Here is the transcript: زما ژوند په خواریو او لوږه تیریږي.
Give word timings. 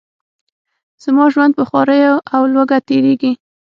زما 1.03 1.25
ژوند 1.33 1.51
په 1.57 1.63
خواریو 1.69 2.15
او 2.35 2.41
لوږه 2.53 2.77
تیریږي. 2.87 3.31